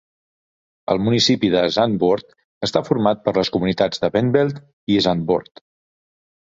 [0.93, 2.33] El municipi de Zandvoort
[2.69, 4.61] està format per les comunitats de Bentveld
[4.97, 5.67] i Zandvoort.